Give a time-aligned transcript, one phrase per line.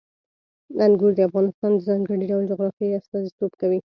[0.85, 3.79] انګور د افغانستان د ځانګړي ډول جغرافیې استازیتوب کوي.